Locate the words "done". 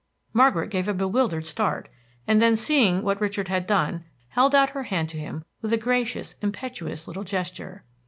3.67-4.03